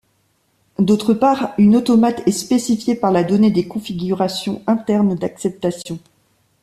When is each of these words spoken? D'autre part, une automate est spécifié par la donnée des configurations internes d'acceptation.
D'autre 0.79 1.13
part, 1.13 1.53
une 1.59 1.75
automate 1.75 2.23
est 2.25 2.31
spécifié 2.31 2.95
par 2.95 3.11
la 3.11 3.23
donnée 3.23 3.51
des 3.51 3.67
configurations 3.67 4.63
internes 4.65 5.13
d'acceptation. 5.13 5.99